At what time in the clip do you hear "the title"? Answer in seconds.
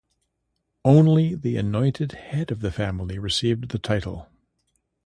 3.69-4.31